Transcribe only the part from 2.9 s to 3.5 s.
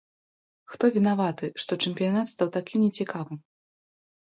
цікавым?